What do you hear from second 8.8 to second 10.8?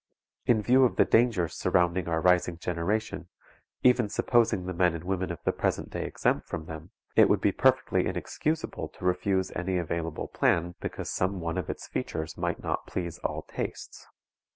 to refuse any available plan